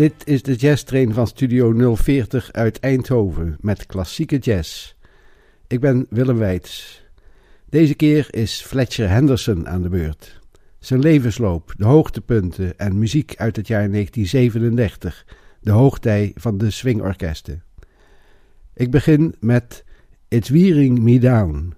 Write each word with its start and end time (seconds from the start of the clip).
Dit 0.00 0.14
is 0.24 0.42
de 0.42 0.54
jazztrain 0.54 1.12
van 1.14 1.26
Studio 1.26 1.94
040 1.96 2.52
uit 2.52 2.78
Eindhoven 2.78 3.56
met 3.60 3.86
klassieke 3.86 4.38
jazz. 4.38 4.94
Ik 5.66 5.80
ben 5.80 6.06
Willem 6.10 6.38
Weits. 6.38 7.02
Deze 7.68 7.94
keer 7.94 8.26
is 8.30 8.60
Fletcher 8.60 9.08
Henderson 9.08 9.68
aan 9.68 9.82
de 9.82 9.88
beurt. 9.88 10.40
Zijn 10.78 11.00
levensloop, 11.00 11.74
de 11.76 11.84
hoogtepunten 11.84 12.78
en 12.78 12.98
muziek 12.98 13.34
uit 13.36 13.56
het 13.56 13.66
jaar 13.66 13.90
1937, 13.90 15.26
de 15.60 15.70
hoogtij 15.70 16.32
van 16.34 16.58
de 16.58 16.70
swingorkesten. 16.70 17.62
Ik 18.74 18.90
begin 18.90 19.34
met 19.40 19.84
It's 20.28 20.48
Wearing 20.48 20.98
Me 20.98 21.18
Down, 21.18 21.74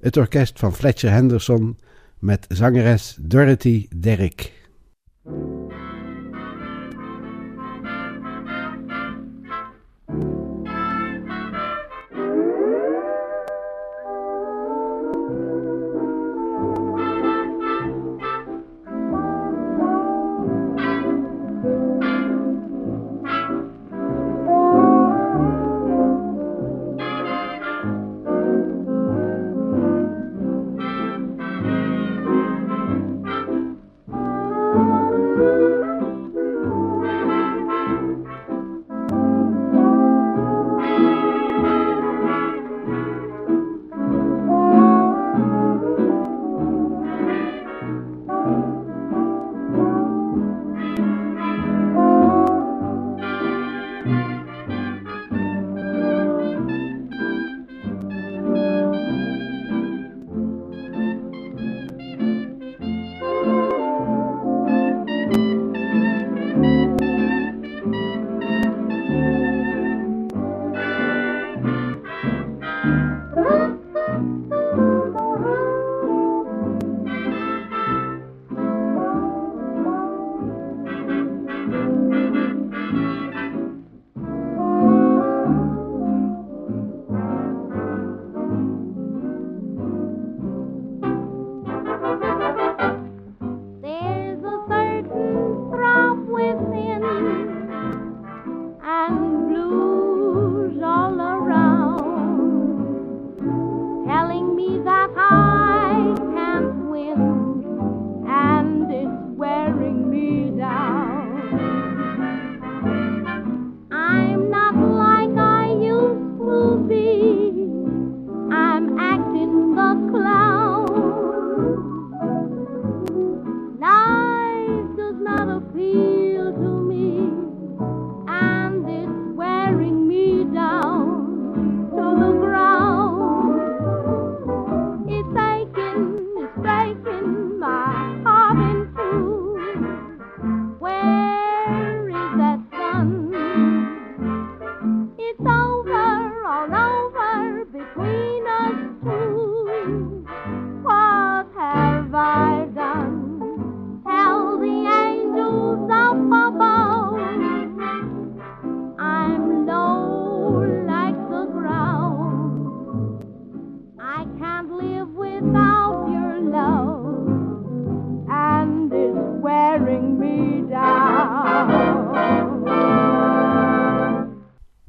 het 0.00 0.16
orkest 0.16 0.58
van 0.58 0.74
Fletcher 0.74 1.10
Henderson 1.10 1.78
met 2.18 2.46
zangeres 2.48 3.16
Dorothy 3.20 3.88
Derrick. 3.96 4.65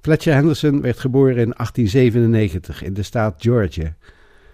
Fletcher 0.08 0.34
Henderson 0.34 0.82
werd 0.82 1.00
geboren 1.00 1.38
in 1.38 1.54
1897 1.58 2.84
in 2.84 2.94
de 2.94 3.04
staat 3.04 3.36
Georgia. 3.38 3.96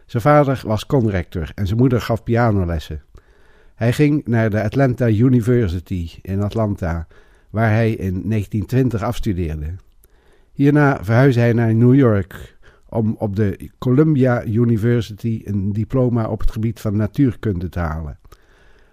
Zijn 0.06 0.24
vader 0.24 0.62
was 0.66 0.86
conrector 0.86 1.52
en 1.56 1.68
zijn 1.68 1.80
moeder 1.80 2.02
gaf 2.02 2.24
pianolessen. 2.24 3.02
Hij 3.75 3.94
ging 3.94 4.25
naar 4.25 4.50
de 4.50 4.64
Atlanta 4.64 5.08
University 5.08 6.09
in 6.22 6.41
Atlanta, 6.41 7.08
waar 7.50 7.69
hij 7.69 7.91
in 7.91 7.97
1920 8.30 9.03
afstudeerde. 9.03 9.75
Hierna 10.53 11.03
verhuisde 11.03 11.40
hij 11.40 11.53
naar 11.53 11.75
New 11.75 11.96
York 11.96 12.58
om 12.90 13.16
op 13.18 13.35
de 13.35 13.70
Columbia 13.78 14.46
University 14.46 15.41
een 15.46 15.74
diploma 15.74 16.28
op 16.28 16.40
het 16.40 16.52
gebied 16.52 16.80
van 16.80 16.96
natuurkunde 16.96 17.70
te 17.70 17.80
halen. 17.80 18.20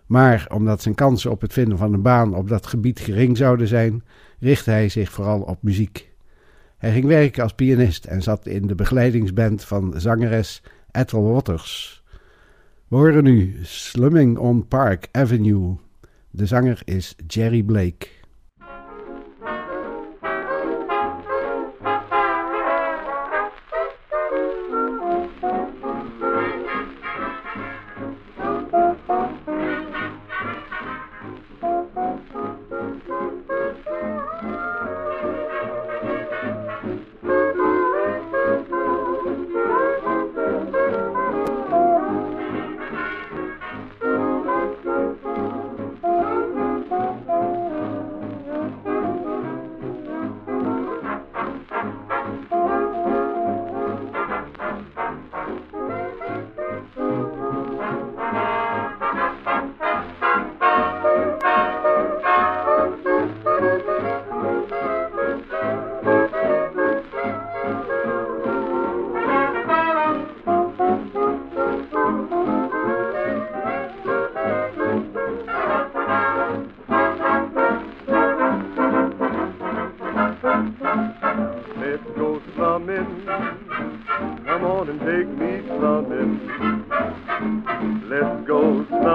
Maar 0.06 0.46
omdat 0.52 0.82
zijn 0.82 0.94
kansen 0.94 1.30
op 1.30 1.40
het 1.40 1.52
vinden 1.52 1.78
van 1.78 1.92
een 1.92 2.02
baan 2.02 2.34
op 2.34 2.48
dat 2.48 2.66
gebied 2.66 3.00
gering 3.00 3.36
zouden 3.36 3.68
zijn, 3.68 4.04
richtte 4.38 4.70
hij 4.70 4.88
zich 4.88 5.12
vooral 5.12 5.40
op 5.40 5.62
muziek. 5.62 6.09
Hij 6.80 6.92
ging 6.92 7.04
werken 7.04 7.42
als 7.42 7.54
pianist 7.54 8.04
en 8.04 8.22
zat 8.22 8.46
in 8.46 8.66
de 8.66 8.74
begeleidingsband 8.74 9.64
van 9.64 9.94
zangeres 9.96 10.62
Ethel 10.90 11.32
Waters. 11.32 12.02
We 12.88 12.96
horen 12.96 13.24
nu 13.24 13.58
Slumming 13.62 14.38
on 14.38 14.68
Park 14.68 15.08
Avenue. 15.12 15.76
De 16.30 16.46
zanger 16.46 16.82
is 16.84 17.16
Jerry 17.26 17.62
Blake. 17.62 18.06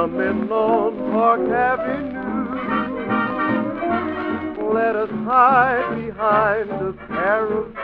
I'm 0.05 0.47
Park 0.47 1.49
Avenue. 1.49 2.13
Let 4.71 4.95
us 4.95 5.09
hide 5.09 5.95
behind 5.95 6.69
the 6.69 6.93
parasol. 7.07 7.74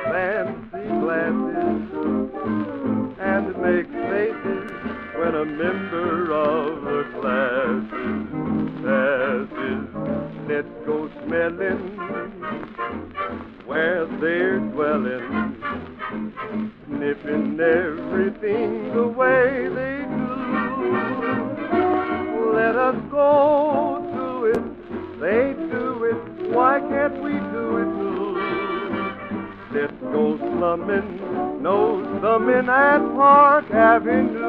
that 32.71 33.01
park 33.17 33.69
avenue. 33.71 34.40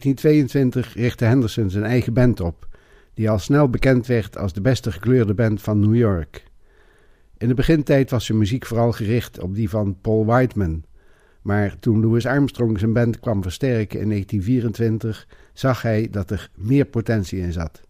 1922 0.00 0.94
richtte 0.94 1.24
Henderson 1.24 1.70
zijn 1.70 1.84
eigen 1.84 2.12
band 2.12 2.40
op, 2.40 2.68
die 3.14 3.30
al 3.30 3.38
snel 3.38 3.68
bekend 3.68 4.06
werd 4.06 4.38
als 4.38 4.52
de 4.52 4.60
beste 4.60 4.92
gekleurde 4.92 5.34
band 5.34 5.62
van 5.62 5.80
New 5.80 5.94
York. 5.94 6.44
In 7.38 7.48
de 7.48 7.54
begintijd 7.54 8.10
was 8.10 8.24
zijn 8.24 8.38
muziek 8.38 8.66
vooral 8.66 8.92
gericht 8.92 9.40
op 9.40 9.54
die 9.54 9.68
van 9.68 9.96
Paul 10.00 10.24
Whiteman, 10.24 10.84
maar 11.42 11.78
toen 11.78 12.00
Louis 12.00 12.26
Armstrong 12.26 12.78
zijn 12.78 12.92
band 12.92 13.20
kwam 13.20 13.42
versterken 13.42 14.00
in 14.00 14.08
1924, 14.08 15.26
zag 15.52 15.82
hij 15.82 16.08
dat 16.10 16.30
er 16.30 16.50
meer 16.54 16.84
potentie 16.84 17.40
in 17.40 17.52
zat. 17.52 17.82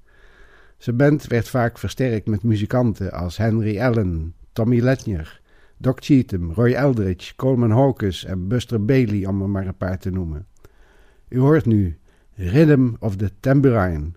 Zijn 0.78 0.96
band 0.96 1.26
werd 1.26 1.48
vaak 1.48 1.78
versterkt 1.78 2.26
met 2.26 2.42
muzikanten 2.42 3.12
als 3.12 3.36
Henry 3.36 3.80
Allen, 3.80 4.34
Tommy 4.52 4.80
Letnier, 4.80 5.40
Doc 5.78 5.94
Cheatham, 5.98 6.52
Roy 6.52 6.72
Eldridge, 6.72 7.34
Coleman 7.36 7.70
Hawkins 7.70 8.24
en 8.24 8.48
Buster 8.48 8.84
Bailey, 8.84 9.26
om 9.26 9.42
er 9.42 9.48
maar 9.48 9.66
een 9.66 9.76
paar 9.76 9.98
te 9.98 10.10
noemen. 10.10 10.46
U 11.34 11.40
hoort 11.40 11.64
nu 11.64 11.94
Rhythm 12.36 12.96
of 13.00 13.16
the 13.16 13.30
Tambourine. 13.40 14.12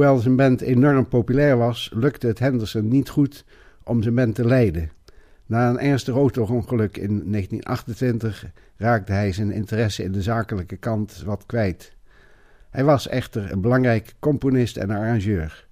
Hoewel 0.00 0.18
zijn 0.18 0.36
band 0.36 0.60
enorm 0.60 1.08
populair 1.08 1.56
was, 1.56 1.90
lukte 1.94 2.26
het 2.26 2.38
Henderson 2.38 2.88
niet 2.88 3.08
goed 3.08 3.44
om 3.84 4.02
zijn 4.02 4.14
band 4.14 4.34
te 4.34 4.44
leiden. 4.44 4.90
Na 5.46 5.68
een 5.68 5.78
ernstig 5.78 6.14
auto-ongeluk 6.14 6.96
in 6.96 7.08
1928 7.08 8.46
raakte 8.76 9.12
hij 9.12 9.32
zijn 9.32 9.50
interesse 9.50 10.02
in 10.02 10.12
de 10.12 10.22
zakelijke 10.22 10.76
kant 10.76 11.22
wat 11.24 11.46
kwijt. 11.46 11.96
Hij 12.70 12.84
was 12.84 13.08
echter 13.08 13.52
een 13.52 13.60
belangrijk 13.60 14.14
componist 14.18 14.76
en 14.76 14.90
arrangeur. 14.90 15.66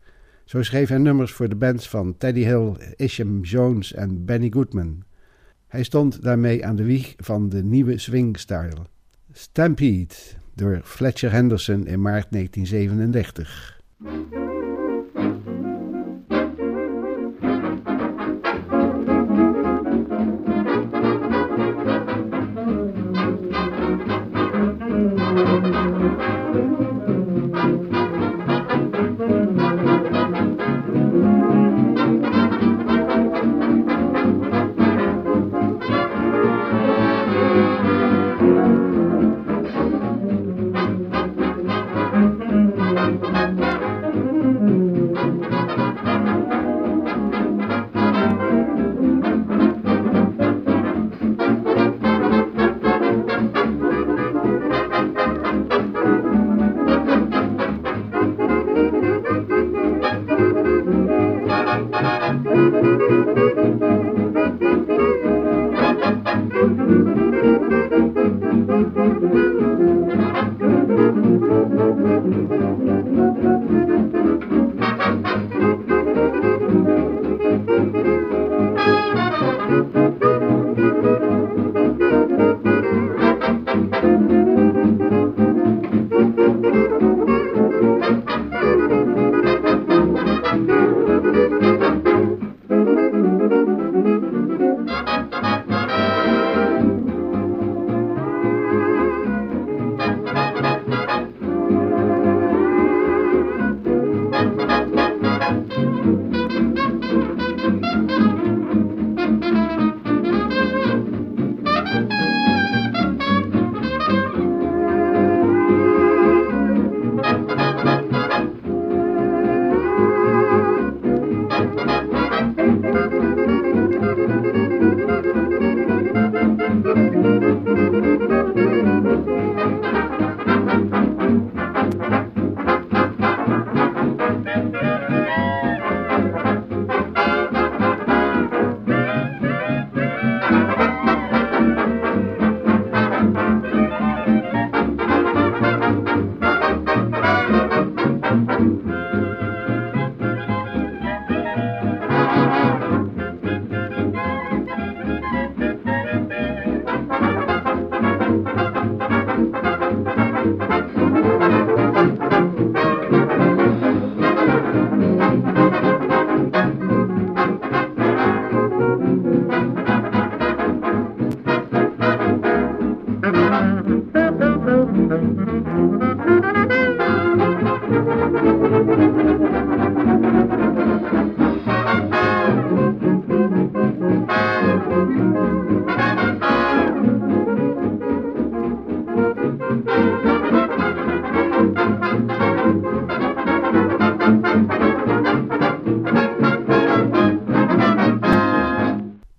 Zo 0.45 0.63
schreef 0.63 0.89
hij 0.89 0.99
nummers 0.99 1.33
voor 1.33 1.49
de 1.49 1.57
bands 1.57 1.89
van 1.89 2.17
Teddy 2.17 2.43
Hill, 2.43 2.73
Isham 2.97 3.43
Jones 3.43 3.95
en 3.95 4.25
Benny 4.25 4.51
Goodman. 4.51 5.03
Hij 5.67 5.83
stond 5.83 6.23
daarmee 6.23 6.67
aan 6.67 6.77
de 6.77 6.85
wieg 6.85 7.15
van 7.17 7.49
de 7.49 7.63
nieuwe 7.63 7.99
swing-style. 7.99 8.87
Stampede, 9.33 10.15
door 10.55 10.81
Fletcher 10.85 11.33
Henderson 11.33 11.87
in 11.87 12.01
maart 12.01 12.27
1937. 12.31 13.78
Música 14.01 14.58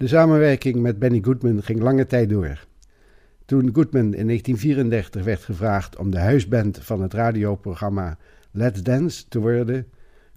samenwerking 0.10 0.75
met 0.75 1.00
Benny 1.00 1.20
Goodman 1.22 1.63
ging 1.63 1.82
lange 1.82 2.06
tijd 2.06 2.30
door. 2.30 2.66
Toen 3.46 3.70
Goodman 3.74 4.13
in 4.13 4.25
1934 4.25 5.24
werd 5.24 5.44
gevraagd 5.44 5.98
om 5.98 6.10
de 6.12 6.20
huisband 6.20 6.80
van 6.82 7.01
het 7.01 7.13
radioprogramma 7.13 8.18
Let's 8.51 8.84
Dance 8.84 9.28
te 9.28 9.39
worden, 9.39 9.88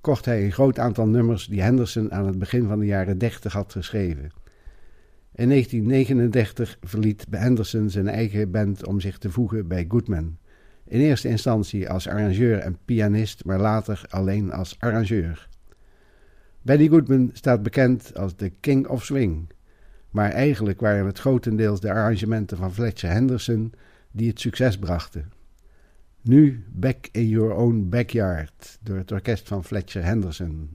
kocht 0.00 0.25
hij 0.25 0.45
een 0.45 0.52
groot 0.52 0.79
aantal 0.79 1.07
nummers 1.07 1.47
die 1.47 1.62
Henderson 1.62 2.12
aan 2.12 2.26
het 2.26 2.38
begin 2.38 2.67
van 2.67 2.79
de 2.79 2.87
jaren 2.87 3.19
30 3.19 3.52
had 3.52 3.73
geschreven. 3.73 4.31
In 5.35 5.49
1939 5.49 6.79
verliet 6.83 7.26
Henderson 7.31 7.91
zijn 7.91 8.09
eigen 8.09 8.50
band 8.50 8.87
om 8.87 9.00
zich 9.00 9.19
te 9.19 9.31
voegen 9.31 9.69
bij 9.69 9.85
Goodman. 9.88 10.37
In 10.87 11.00
eerste 11.00 11.29
instantie 11.29 11.91
als 11.91 12.09
arrangeur 12.09 12.59
en 12.59 12.79
pianist, 12.85 13.45
maar 13.45 13.61
later 13.61 14.05
alleen 14.09 14.52
als 14.52 14.76
arrangeur. 14.79 15.49
Benny 16.62 16.88
Goodman 16.88 17.31
staat 17.33 17.62
bekend 17.62 18.17
als 18.17 18.37
de 18.37 18.52
King 18.61 18.87
of 18.87 19.05
Swing. 19.05 19.47
Maar 20.12 20.31
eigenlijk 20.31 20.81
waren 20.81 21.07
het 21.07 21.19
grotendeels 21.19 21.81
de 21.81 21.90
arrangementen 21.90 22.57
van 22.57 22.73
Fletcher 22.73 23.11
Henderson 23.11 23.73
die 24.11 24.28
het 24.28 24.40
succes 24.40 24.78
brachten. 24.78 25.33
Nu 26.23 26.64
Back 26.69 27.09
in 27.12 27.28
Your 27.28 27.54
Own 27.54 27.87
Backyard 27.88 28.78
door 28.83 28.97
het 28.97 29.12
orkest 29.12 29.49
van 29.49 29.64
Fletcher 29.64 30.04
Henderson. 30.04 30.71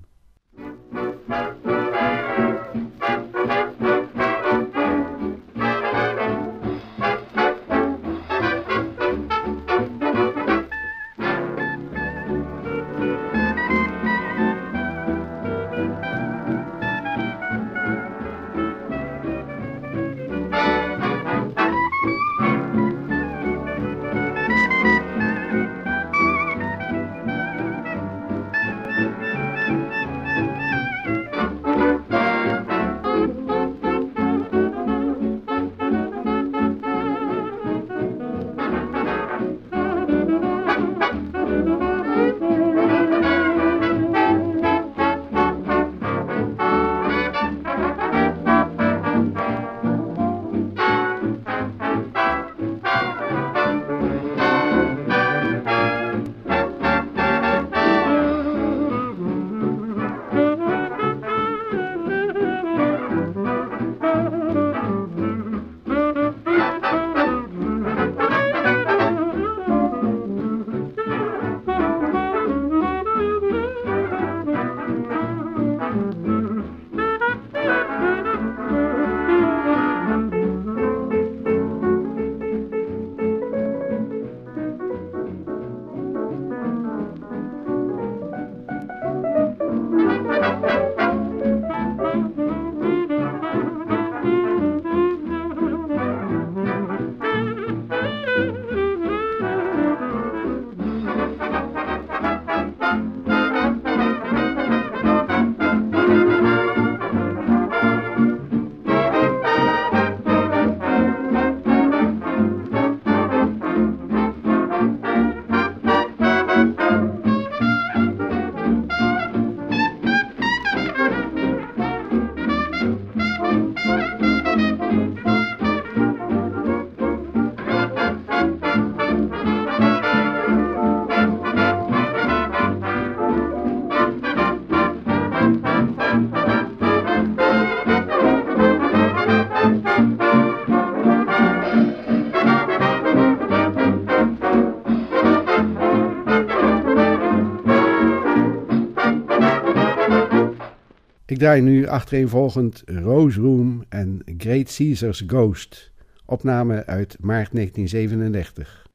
Ik 151.38 151.44
draai 151.44 151.62
nu 151.62 151.88
achtereenvolgend 151.88 152.84
Rose 152.86 153.40
Room 153.40 153.84
en 153.90 154.22
Great 154.38 154.76
Caesar's 154.76 155.24
Ghost, 155.28 155.92
opname 156.26 156.86
uit 156.86 157.18
maart 157.20 157.50
1937. 157.54 158.87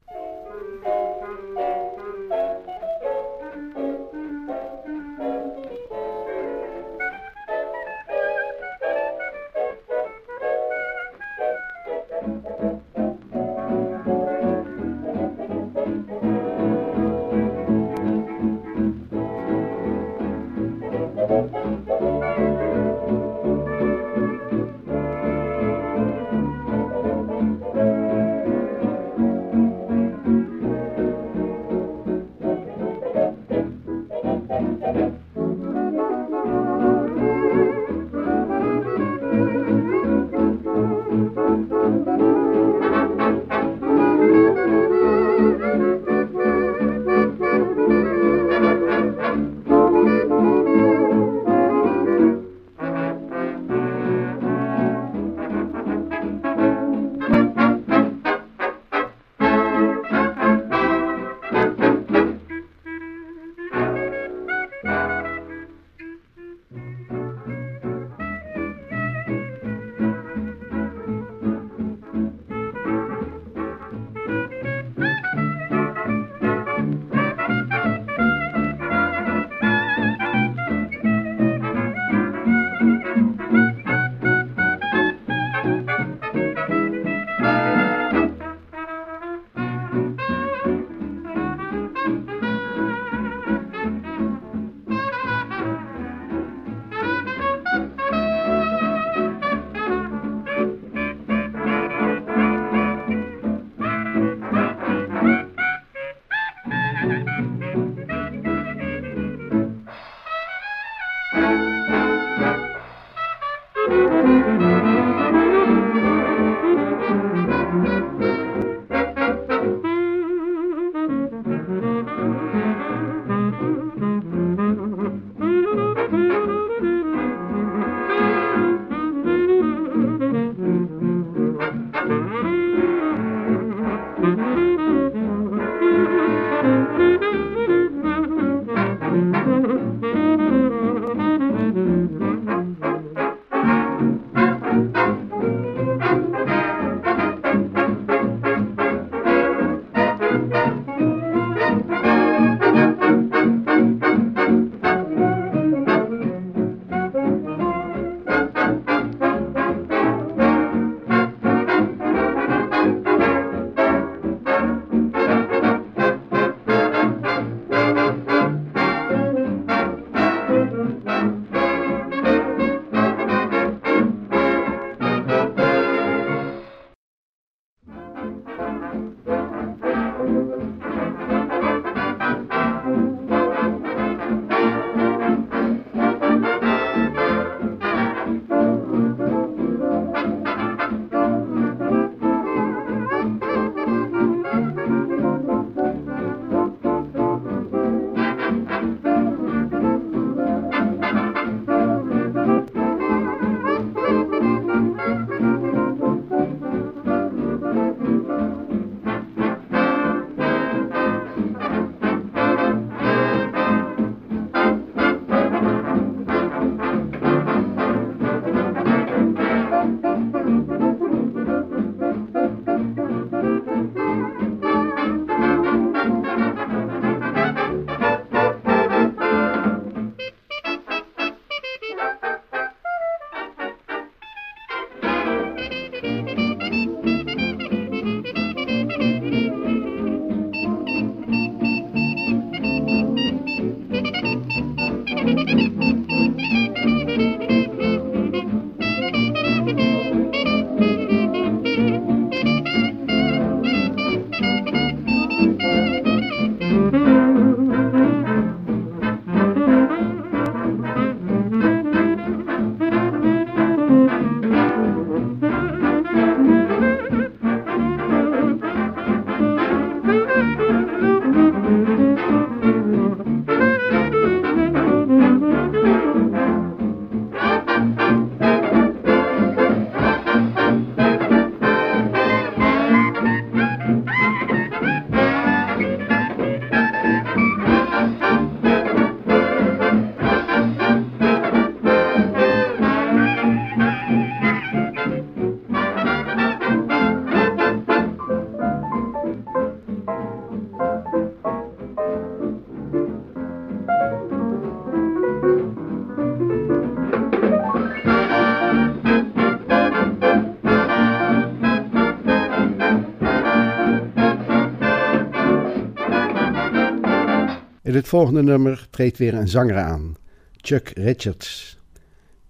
In 317.93 317.99
het 317.99 318.07
volgende 318.07 318.43
nummer 318.43 318.87
treedt 318.89 319.17
weer 319.17 319.33
een 319.33 319.47
zanger 319.47 319.77
aan, 319.77 320.15
Chuck 320.51 320.89
Richards. 320.95 321.77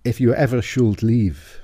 If 0.01 0.17
You 0.17 0.35
Ever 0.35 0.63
Should 0.63 1.01
Leave. 1.01 1.62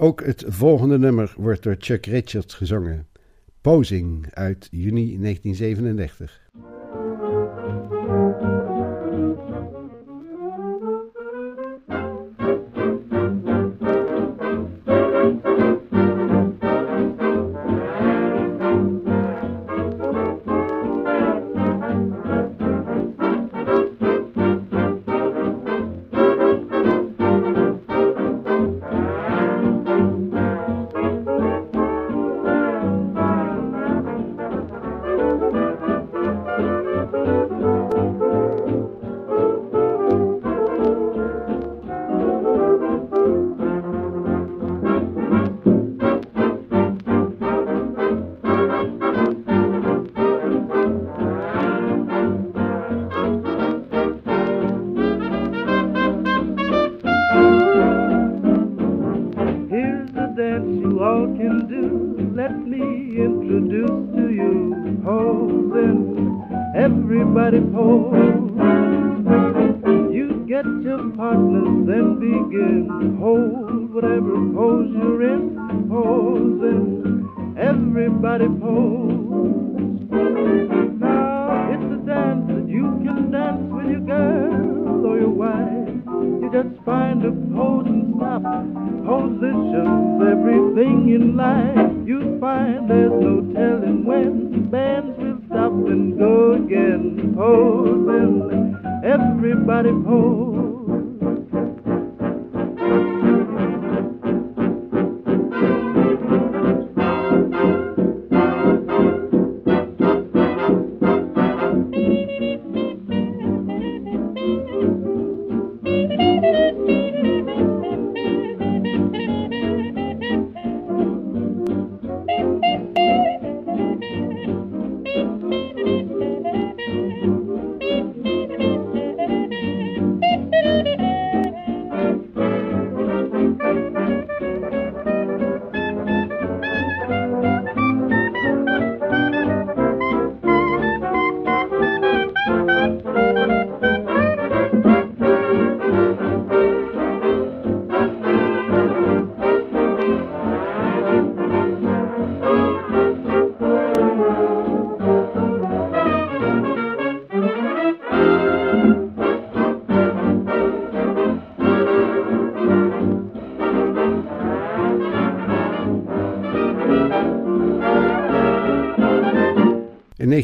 Ook 0.00 0.24
het 0.24 0.44
volgende 0.46 0.98
nummer 0.98 1.34
wordt 1.36 1.62
door 1.62 1.76
Chuck 1.78 2.06
Richards 2.06 2.54
gezongen. 2.54 3.06
Posing 3.60 4.26
uit 4.34 4.68
juni 4.70 5.18
1937. 5.20 6.40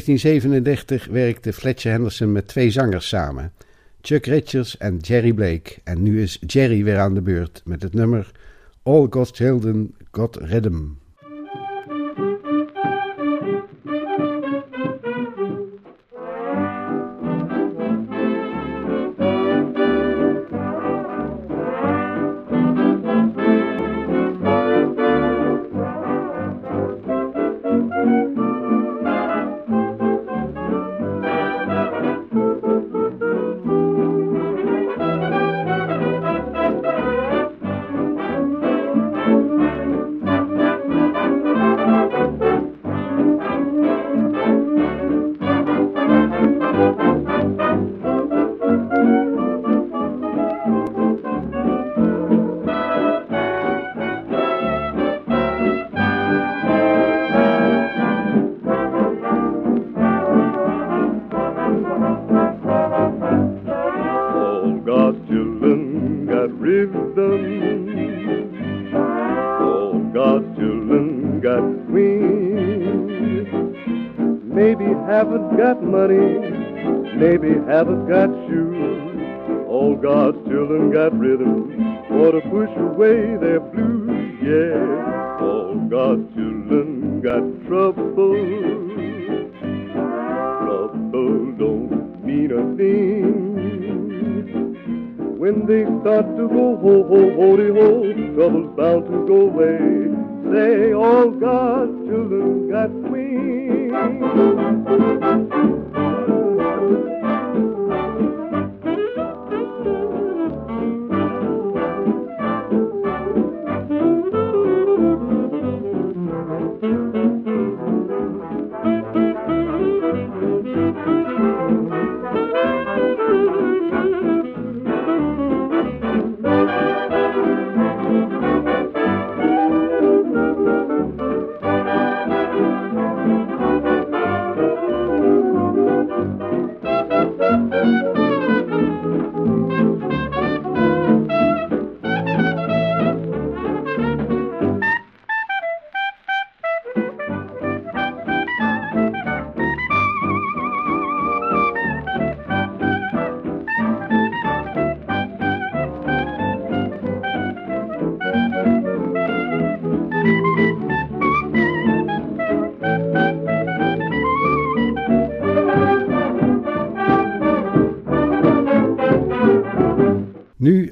1937 0.07 1.07
werkte 1.11 1.53
Fletcher 1.53 1.91
Henderson 1.91 2.31
met 2.31 2.47
twee 2.47 2.71
zangers 2.71 3.07
samen, 3.07 3.53
Chuck 4.01 4.25
Richards 4.25 4.77
en 4.77 4.97
Jerry 4.97 5.33
Blake. 5.33 5.75
En 5.83 6.03
nu 6.03 6.21
is 6.21 6.37
Jerry 6.45 6.83
weer 6.83 6.99
aan 6.99 7.13
de 7.13 7.21
beurt 7.21 7.61
met 7.65 7.83
het 7.83 7.93
nummer 7.93 8.31
All 8.83 9.07
God's 9.09 9.31
Children 9.33 9.95
God 10.11 10.35
Rhythm. 10.35 10.83
Maybe 77.17 77.49
haven't 77.65 78.07
got 78.07 78.29
shoes. 78.47 78.77
Oh, 78.77 79.65
all 79.67 79.95
God's 79.95 80.37
children 80.47 80.91
got 80.91 81.17
rhythm 81.17 82.03
for 82.07 82.31
to 82.31 82.41
push 82.41 82.69
away 82.77 83.35
their 83.37 83.59
blues. 83.59 84.37
Yeah, 84.41 84.77
oh, 85.41 85.69
all 85.69 85.75
God's 85.89 86.33
children 86.35 87.21
got 87.21 87.41
trouble. 87.67 88.35
Trouble 90.61 91.51
don't 91.57 92.23
mean 92.23 92.51
a 92.51 92.63
thing. 92.77 93.57
When 95.39 95.65
they 95.65 95.85
start 96.01 96.25
to 96.37 96.47
go 96.47 96.77
ho 96.77 97.03
ho 97.03 97.33
holy 97.35 97.69
ho, 97.69 98.13
trouble's 98.35 98.75
bound 98.77 99.05
to 99.07 99.25
go 99.25 99.41
away. 99.49 100.06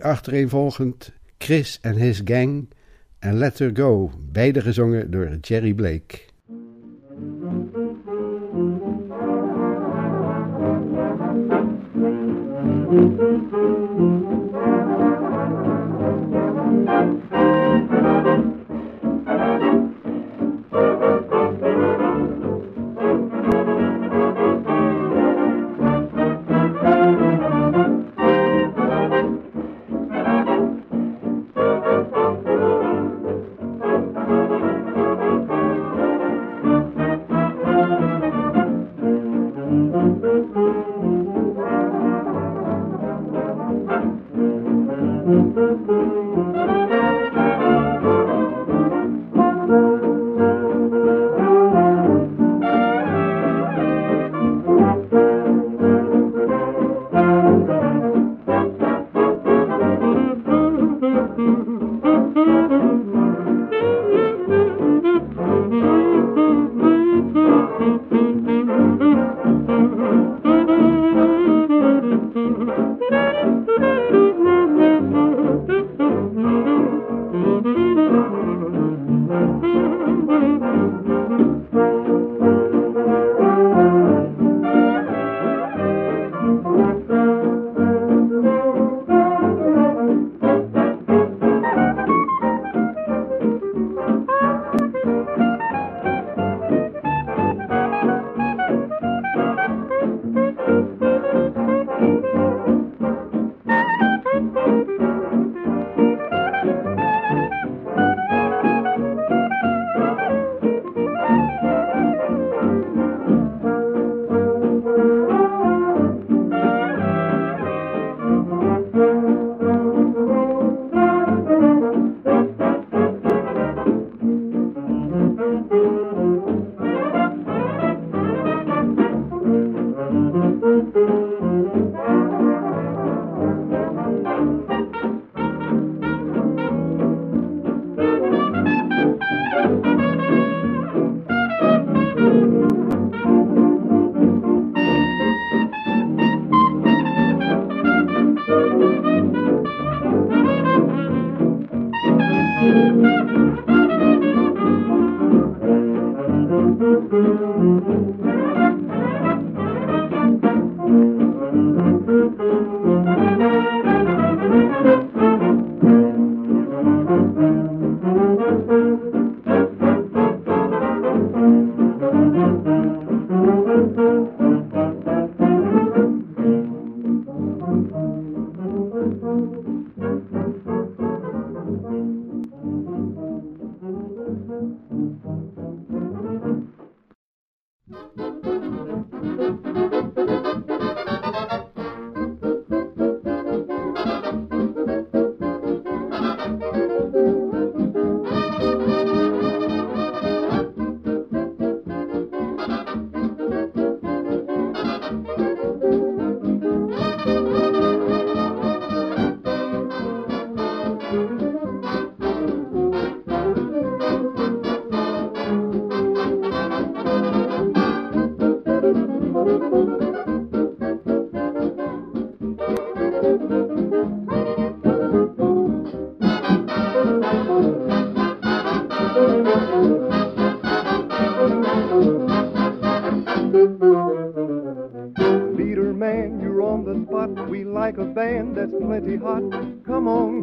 achtereenvolgend 0.06 1.13
Chris 1.38 1.80
and 1.82 1.96
His 1.98 2.24
Gang 2.24 2.70
en 3.20 3.38
Let 3.38 3.60
Her 3.60 3.72
Go, 3.72 4.12
beide 4.32 4.62
gezongen 4.62 5.12
door 5.12 5.38
Jerry 5.41 5.76
Blake. 5.76 6.26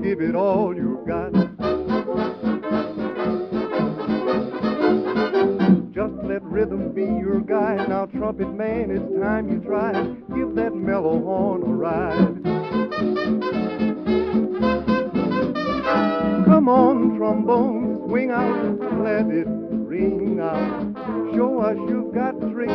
Give 0.03 0.21
it 0.21 0.35
all 0.35 0.75
you've 0.75 1.07
got. 1.07 1.33
Just 5.93 6.15
let 6.25 6.43
rhythm 6.43 6.93
be 6.93 7.03
your 7.03 7.41
guide. 7.41 7.89
Now, 7.89 8.07
trumpet 8.07 8.53
man, 8.53 8.91
it's 8.91 9.21
time 9.21 9.49
you 9.49 9.61
try. 9.61 9.93
Give 10.35 10.55
that 10.57 10.75
mellow 10.75 11.23
horn 11.23 11.63
a 11.63 11.67
ride. 11.67 12.43
Come 16.47 16.69
on, 16.69 17.17
trombone, 17.17 18.09
swing 18.09 18.31
out, 18.33 18.81
let 19.03 19.27
it 19.27 19.47
ring 19.49 20.41
out. 20.41 21.35
Show 21.35 21.61
us 21.61 21.77
you've 21.89 22.13
got 22.13 22.39
tricks, 22.51 22.73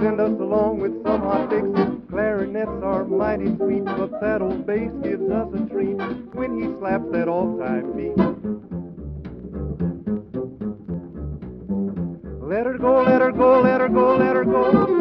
send 0.00 0.18
us 0.18 0.32
along 0.40 0.80
with 0.80 1.02
some 1.04 1.20
hot 1.20 1.50
licks. 1.50 1.99
Clarinets 2.70 2.84
are 2.84 3.04
mighty 3.04 3.56
sweet, 3.56 3.84
but 3.84 4.20
that 4.20 4.42
old 4.42 4.66
bass 4.66 4.90
gives 5.02 5.30
us 5.30 5.48
a 5.54 5.66
treat 5.68 5.96
when 6.34 6.60
he 6.60 6.68
slaps 6.78 7.04
that 7.12 7.28
all-time 7.28 7.92
beat. 7.96 8.16
Let 12.42 12.66
her 12.66 12.78
go, 12.78 13.02
let 13.02 13.20
her 13.20 13.32
go, 13.32 13.60
let 13.60 13.80
her 13.80 13.88
go, 13.88 14.16
let 14.16 14.36
her 14.36 14.44
go. 14.44 15.00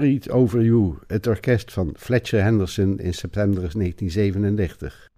Worried 0.00 0.30
Over 0.30 0.62
You, 0.62 0.98
het 1.06 1.26
orkest 1.26 1.72
van 1.72 1.94
Fletcher 1.96 2.42
Henderson 2.42 2.98
in 2.98 3.14
september 3.14 3.60
1937. 3.60 5.10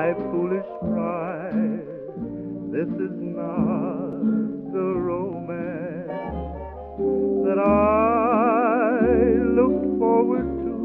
My 0.00 0.14
foolish 0.30 0.70
pride. 0.90 1.86
This 2.74 2.88
is 3.06 3.16
not 3.38 4.72
the 4.76 4.88
romance 5.10 6.08
that 7.44 7.58
I 7.58 9.10
looked 9.58 9.88
forward 9.98 10.48
to. 10.64 10.76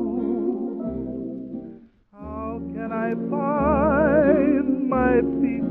How 2.12 2.60
can 2.76 2.92
I 2.92 3.10
find 3.34 4.90
my 4.90 5.14
peace 5.42 5.65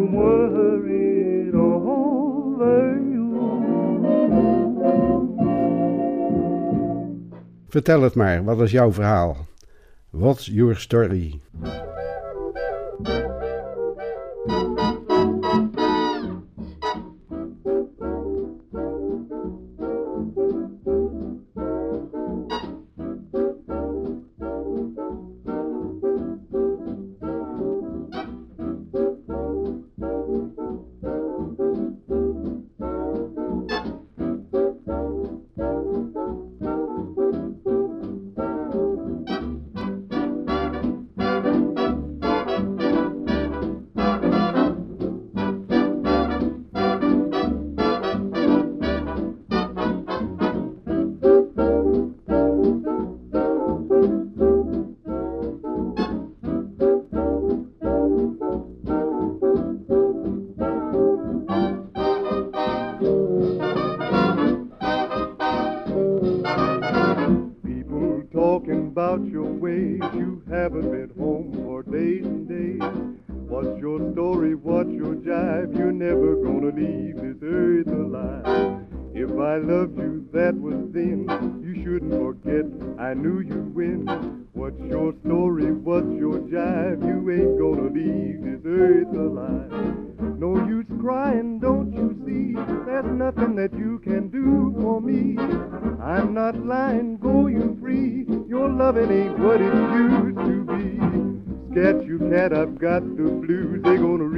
You. 0.00 0.30
Vertel 7.70 8.02
het 8.02 8.14
maar, 8.14 8.44
wat 8.44 8.60
is 8.60 8.70
jouw 8.70 8.92
verhaal? 8.92 9.36
What's 10.10 10.46
your 10.46 10.76
story? 10.76 11.40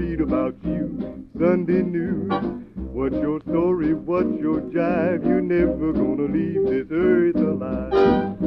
read 0.03 0.21
about 0.21 0.55
you. 0.65 1.29
Sunday 1.39 1.83
news. 1.83 2.31
What's 2.75 3.15
your 3.15 3.41
story? 3.43 3.95
What's 3.95 4.41
your 4.41 4.61
jive? 4.61 5.25
You're 5.25 5.41
never 5.41 5.93
gonna 5.93 6.25
leave 6.25 6.65
this 6.67 6.89
earth 6.91 7.37
alive. 7.37 8.42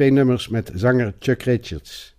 twee 0.00 0.12
nummers 0.12 0.48
met 0.48 0.70
zanger 0.74 1.14
Chuck 1.18 1.42
Richards: 1.42 2.14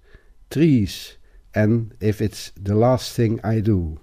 Trees 0.48 1.20
en 1.52 1.92
If 1.98 2.20
It's 2.20 2.52
the 2.64 2.74
Last 2.74 3.14
Thing 3.16 3.46
I 3.46 3.62
Do. 3.62 3.98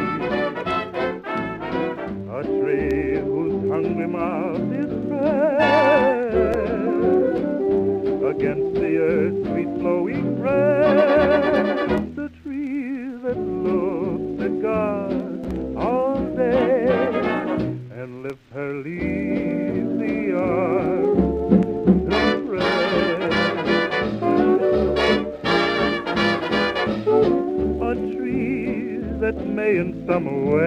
A 2.32 2.44
tree 2.44 3.20
whose 3.20 3.70
hungry 3.70 4.08
mouth 4.08 4.72
is 4.72 4.92
fed. 5.10 6.09
come 30.20 30.28
away. 30.28 30.59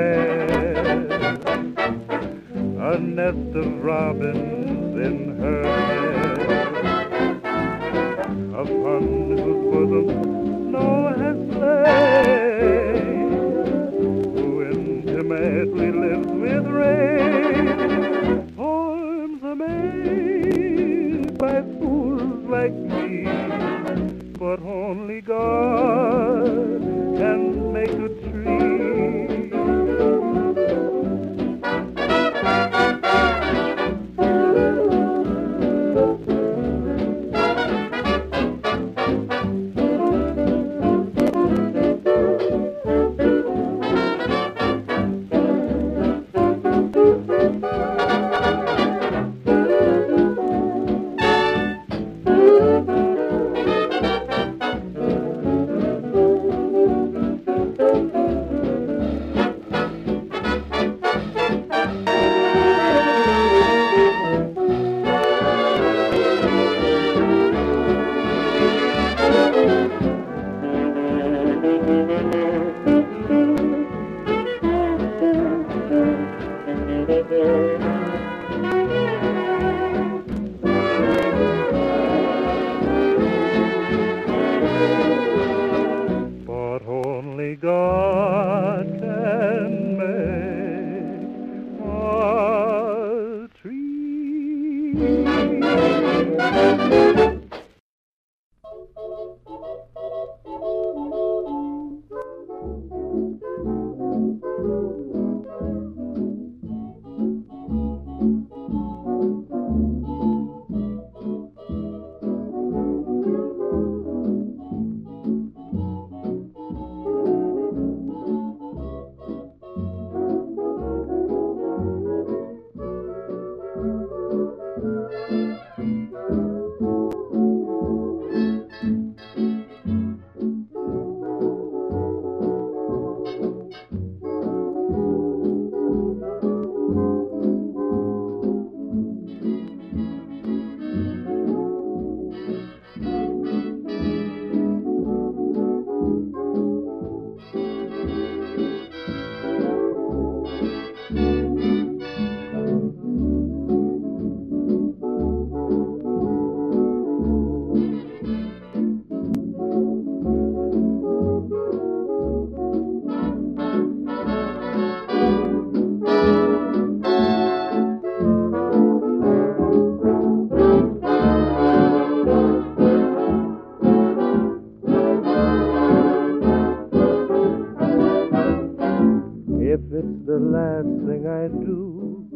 The 180.83 180.89
last 180.89 181.07
thing 181.07 181.27
I 181.27 181.49
do, 181.49 182.27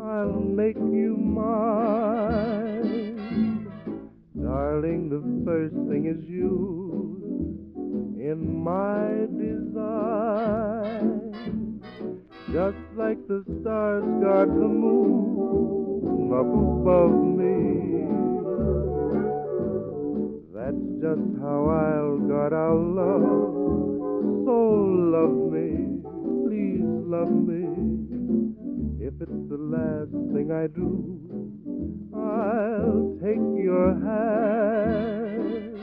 I'll 0.00 0.40
make 0.40 0.76
you 0.76 1.16
mine. 1.16 1.56
Darling, 4.40 5.08
the 5.08 5.22
first 5.44 5.74
thing 5.88 6.06
is 6.06 6.24
you 6.28 7.20
in 8.20 8.62
my 8.62 9.26
design. 9.42 10.54
Just 12.52 12.78
like 12.96 13.26
the 13.28 13.44
stars 13.60 14.04
guard 14.22 14.50
the 14.50 14.68
moon 14.68 16.32
up 16.32 16.46
above 16.46 17.12
me. 17.40 18.06
That's 20.54 20.86
just 21.00 21.26
how 21.40 21.66
I'll 21.68 22.18
guard 22.18 22.52
our 22.52 22.74
love. 22.74 23.22
So 24.46 24.56
love 25.14 25.52
me, 25.52 25.68
please 26.46 26.87
love 27.08 27.30
me. 27.30 27.64
If 29.00 29.14
it's 29.22 29.48
the 29.48 29.56
last 29.56 30.12
thing 30.34 30.52
I 30.52 30.66
do, 30.66 31.18
I'll 32.14 33.16
take 33.22 33.64
your 33.64 33.94
hand. 33.94 35.78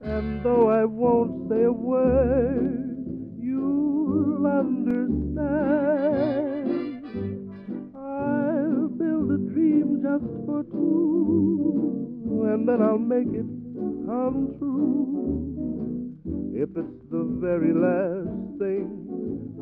And 0.00 0.42
though 0.42 0.70
I 0.70 0.86
won't 0.86 1.50
say 1.50 1.64
a 1.64 1.72
word, 1.72 2.96
you'll 3.38 4.46
understand. 4.46 5.36
I'll 7.94 8.88
build 8.88 9.32
a 9.32 9.38
dream 9.52 10.00
just 10.00 10.24
for 10.46 10.62
two, 10.72 12.48
and 12.54 12.66
then 12.66 12.80
I'll 12.80 12.96
make 12.96 13.28
it 13.28 13.44
come 14.06 14.54
true. 14.58 15.65
If 16.58 16.70
it's 16.74 17.02
the 17.10 17.22
very 17.38 17.74
last 17.74 18.58
thing 18.58 18.88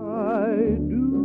I 0.00 0.78
do. 0.88 1.24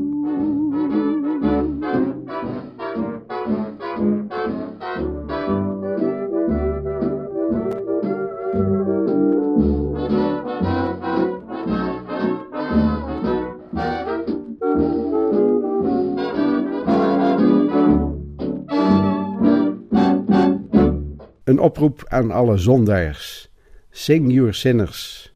Een 21.44 21.60
oproep 21.60 22.04
aan 22.08 22.32
alle 22.32 22.58
zondaars. 22.58 23.52
Sing 23.90 24.32
your 24.32 24.54
sinners. 24.54 25.29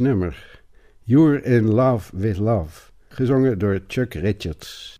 Nummer. 0.00 0.34
You're 1.04 1.36
in 1.36 1.72
Love 1.72 2.10
with 2.12 2.38
Love, 2.38 2.92
gezongen 3.08 3.58
door 3.58 3.80
Chuck 3.88 4.14
Richards. 4.14 4.97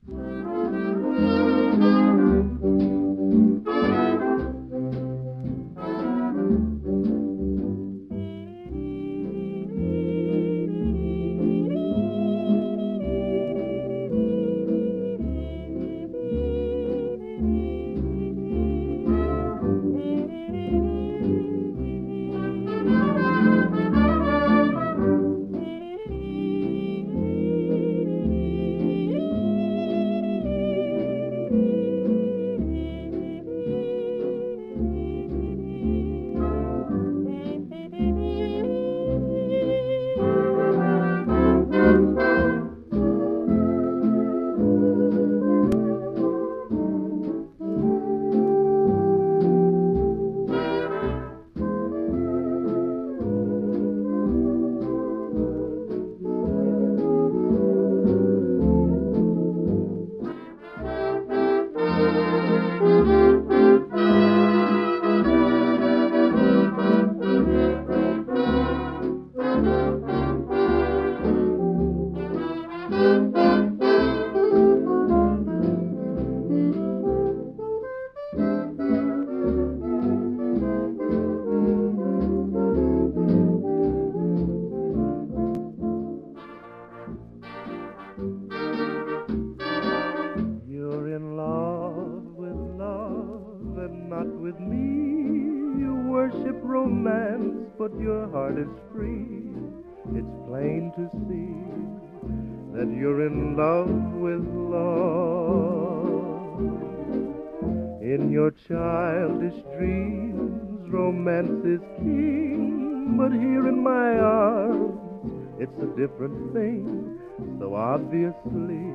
So 117.69 117.75
obviously, 117.75 118.95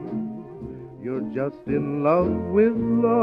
you're 0.99 1.29
just 1.35 1.59
in 1.67 2.03
love 2.03 2.33
with 2.57 2.73
love. 2.75 3.13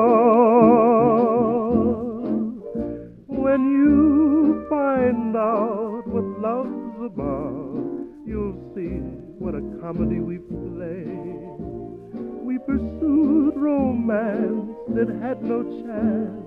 When 3.26 3.62
you 3.68 4.64
find 4.70 5.36
out 5.36 6.07
what 6.07 6.22
love's 6.38 7.03
about, 7.03 8.07
you'll 8.24 8.62
see 8.76 9.01
what 9.40 9.57
a 9.57 9.62
comedy 9.82 10.20
we 10.20 10.38
played. 10.38 11.59
We 12.46 12.59
pursued 12.59 13.57
romance 13.57 14.70
that 14.94 15.09
had 15.20 15.42
no 15.42 15.64
chance, 15.64 16.46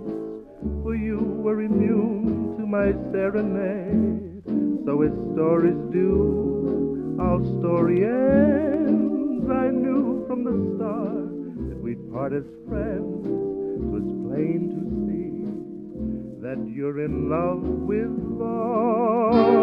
for 0.81 0.95
you 0.95 1.19
were 1.19 1.61
immune 1.61 2.55
to 2.57 2.65
my 2.65 2.93
serenade. 3.11 4.45
So 4.85 5.01
as 5.01 5.11
stories 5.33 5.75
do, 5.91 6.92
our 7.19 7.39
story 7.59 8.03
ends. 8.03 9.49
I 9.49 9.69
knew 9.69 10.25
from 10.27 10.43
the 10.43 10.55
start 10.75 11.69
that 11.69 11.79
we'd 11.81 12.11
part 12.11 12.33
as 12.33 12.43
friends. 12.67 13.25
Twas 13.25 14.03
plain 14.25 14.69
to 14.73 14.79
see 15.05 15.31
that 16.41 16.59
you're 16.73 16.99
in 17.05 17.29
love 17.29 17.61
with 17.61 18.11
love. 18.39 19.53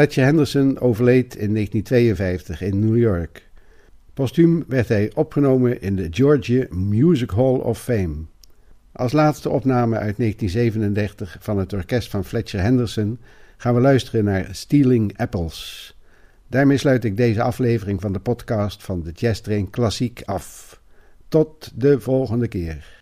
Fletcher 0.00 0.24
Henderson 0.24 0.78
overleed 0.78 1.36
in 1.36 1.54
1952 1.54 2.60
in 2.62 2.78
New 2.78 2.98
York. 2.98 3.48
Postuum 4.14 4.64
werd 4.68 4.88
hij 4.88 5.10
opgenomen 5.14 5.80
in 5.80 5.96
de 5.96 6.08
Georgia 6.10 6.66
Music 6.70 7.30
Hall 7.30 7.58
of 7.58 7.82
Fame. 7.82 8.16
Als 8.92 9.12
laatste 9.12 9.48
opname 9.48 9.96
uit 9.96 10.16
1937 10.16 11.36
van 11.40 11.58
het 11.58 11.72
orkest 11.72 12.10
van 12.10 12.24
Fletcher 12.24 12.60
Henderson 12.60 13.18
gaan 13.56 13.74
we 13.74 13.80
luisteren 13.80 14.24
naar 14.24 14.48
Stealing 14.50 15.18
Apples. 15.18 15.96
Daarmee 16.48 16.76
sluit 16.76 17.04
ik 17.04 17.16
deze 17.16 17.42
aflevering 17.42 18.00
van 18.00 18.12
de 18.12 18.20
podcast 18.20 18.82
van 18.82 19.02
de 19.02 19.10
Jazz 19.12 19.40
Train 19.40 19.70
Klassiek 19.70 20.22
af. 20.24 20.80
Tot 21.28 21.72
de 21.74 22.00
volgende 22.00 22.48
keer. 22.48 22.99